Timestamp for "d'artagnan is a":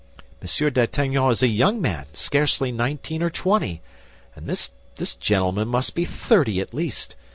0.71-1.47